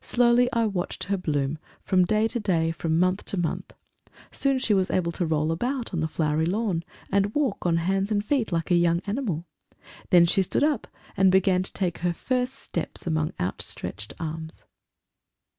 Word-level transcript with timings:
Slowly 0.00 0.50
I 0.54 0.64
watched 0.64 1.04
her 1.04 1.18
bloom, 1.18 1.58
from 1.82 2.06
day 2.06 2.26
to 2.26 2.40
day, 2.40 2.70
from 2.70 2.98
month 2.98 3.26
to 3.26 3.36
month; 3.36 3.74
soon 4.30 4.58
she 4.58 4.72
was 4.72 4.90
able 4.90 5.12
to 5.12 5.26
roll 5.26 5.52
about 5.52 5.92
on 5.92 6.00
the 6.00 6.08
flowery 6.08 6.46
lawn, 6.46 6.84
and 7.10 7.34
walk, 7.34 7.66
on 7.66 7.76
hands 7.76 8.10
and 8.10 8.24
feet, 8.24 8.50
like 8.50 8.70
a 8.70 8.74
young 8.74 9.00
animal; 9.06 9.44
then 10.08 10.24
she 10.24 10.40
stood 10.40 10.64
up 10.64 10.86
and 11.18 11.30
began 11.30 11.62
to 11.64 11.72
take 11.74 11.98
her 11.98 12.14
first 12.14 12.54
steps 12.54 13.06
among 13.06 13.34
out 13.38 13.60
stretched 13.60 14.14
arms.... 14.18 14.64